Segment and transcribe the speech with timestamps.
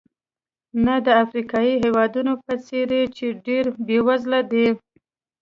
[0.85, 4.67] نه د افریقایي هېوادونو په څېر چې ډېر بېوزله دي.